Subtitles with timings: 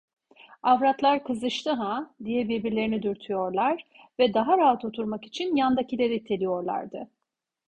[0.63, 2.13] Avratlar kızıştı ha!
[2.23, 3.85] diye birbirlerini dürtüyorlar
[4.19, 7.09] ve daha rahat oturmak için yanlarındakileri iteliyorlardı.